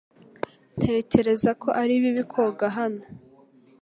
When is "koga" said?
2.31-2.65